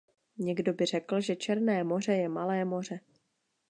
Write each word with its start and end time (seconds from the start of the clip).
Někdo 0.37 0.73
by 0.73 0.85
řekl, 0.85 1.21
že 1.21 1.35
Černé 1.35 1.83
moře 1.83 2.13
je 2.13 2.29
malé 2.29 2.65
moře. 2.65 2.99